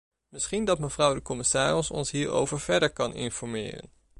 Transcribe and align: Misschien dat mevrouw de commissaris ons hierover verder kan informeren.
Misschien 0.27 0.65
dat 0.65 0.79
mevrouw 0.79 1.13
de 1.13 1.21
commissaris 1.21 1.91
ons 1.91 2.11
hierover 2.11 2.59
verder 2.59 2.89
kan 2.91 3.13
informeren. 3.13 3.89